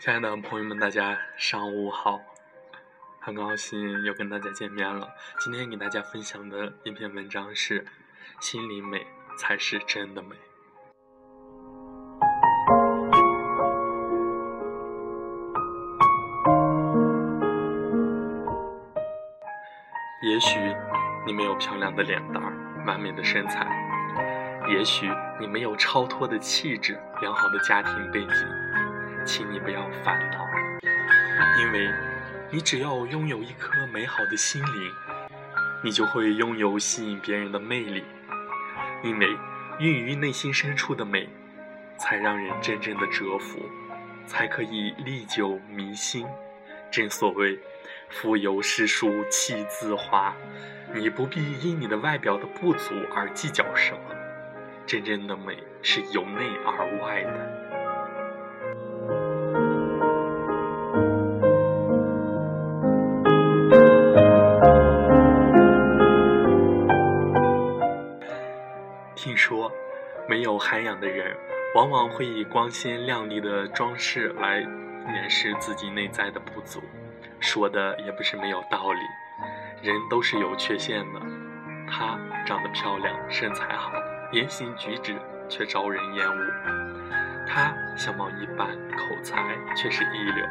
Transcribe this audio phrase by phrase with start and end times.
[0.00, 2.20] 亲爱的朋友们，大家上午好！
[3.18, 5.08] 很高兴又跟大家见面了。
[5.40, 7.84] 今天给大家分享的一篇文章是：
[8.38, 9.04] 心灵美
[9.36, 10.36] 才是真的美。
[20.22, 20.60] 也许
[21.26, 23.66] 你没有漂亮的脸蛋儿、完美的身材，
[24.68, 28.67] 也许你没有超脱的气质、良好的家庭背景。
[29.28, 30.48] 请你不要烦恼，
[31.60, 31.92] 因为，
[32.50, 34.90] 你只要拥有一颗美好的心灵，
[35.84, 38.02] 你就会拥有吸引别人的魅力。
[39.02, 39.36] 因为，
[39.80, 41.28] 孕于内心深处的美，
[41.98, 43.60] 才让人真正的折服，
[44.24, 46.26] 才可以历久弥新。
[46.90, 47.60] 正所谓，
[48.08, 50.34] 腹有诗书气自华。
[50.94, 54.00] 你不必因你的外表的不足而计较什么，
[54.86, 57.67] 真正的美是由内而外的。
[69.48, 69.72] 说，
[70.28, 71.34] 没有涵养的人，
[71.74, 76.82] 往往会以光鲜亮丽的装饰来掩饰自己内在的不足。
[77.40, 79.00] 说的也不是没有道理，
[79.88, 81.20] 人都是有缺陷的。
[81.90, 83.90] 她长得漂亮，身材好，
[84.32, 85.16] 言行举止
[85.48, 86.36] 却招人厌恶；
[87.46, 88.68] 她相貌一般，
[88.98, 89.42] 口才
[89.74, 90.44] 却是一流；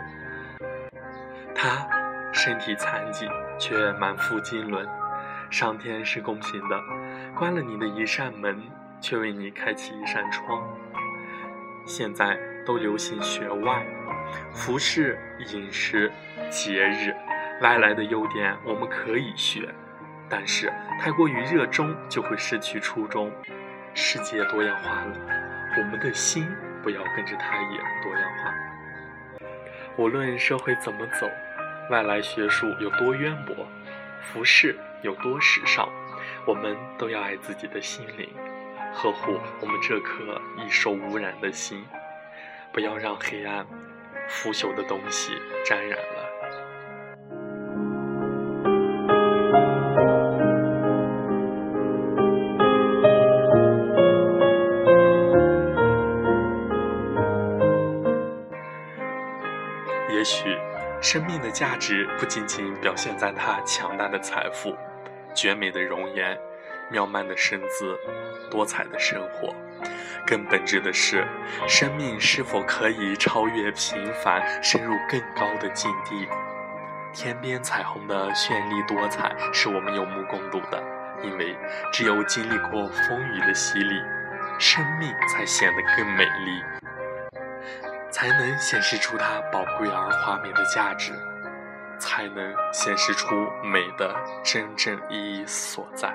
[1.54, 1.88] 她
[2.34, 3.28] 身体残疾，
[3.60, 4.84] 却满腹经纶。
[5.50, 6.78] 上天是公平的，
[7.34, 8.62] 关了你的一扇门，
[9.02, 10.68] 却为你开启一扇窗。
[11.86, 13.86] 现在都流行学外，
[14.54, 15.18] 服饰、
[15.52, 16.12] 饮食、
[16.50, 17.16] 节日，
[17.62, 19.74] 外来的优点我们可以学，
[20.30, 23.32] 但是太过于热衷就会失去初衷。
[23.94, 25.14] 世界多样化了，
[25.78, 26.46] 我们的心
[26.84, 28.54] 不要跟着它也多样化。
[29.98, 31.28] 无论社会怎么走，
[31.90, 33.56] 外来学术有多渊博。
[34.22, 35.88] 服饰有多时尚，
[36.46, 38.30] 我们都要爱自己的心灵，
[39.00, 41.86] 呵护我们这颗易受污染的心，
[42.74, 43.64] 不要让黑暗、
[44.28, 46.26] 腐朽的东西沾染了。
[60.10, 60.58] 也许。
[61.00, 64.76] 生命的价值不仅仅表现在它强大的财富、
[65.32, 66.36] 绝美的容颜、
[66.90, 67.98] 妙曼的身姿、
[68.50, 69.54] 多彩的生活，
[70.26, 71.26] 更本质的是，
[71.68, 76.28] 生命是否可以超越平凡，深入更高的境地？
[77.14, 80.82] 天边彩虹的绚丽多彩是我们有目共睹的，
[81.24, 81.56] 因为
[81.92, 84.02] 只有经历过风雨的洗礼，
[84.60, 86.64] 生命才显得更美丽。
[88.10, 91.12] 才能显示出它宝贵而华美的价值，
[92.00, 96.14] 才能显示出美的真正意义所在。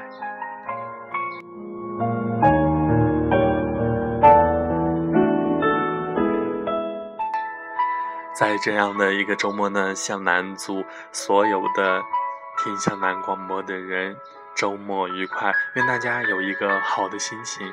[8.43, 12.03] 在这样的一个周末呢，向南祝所有的
[12.59, 14.17] 听向南广播的人
[14.57, 17.73] 周末愉快，愿大家有一个好的心情。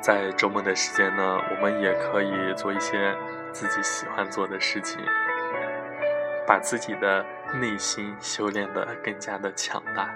[0.00, 3.14] 在周末的时间呢，我们也可以做一些
[3.52, 4.98] 自己喜欢做的事情，
[6.46, 7.22] 把自己的
[7.60, 10.08] 内心修炼的更加的强大。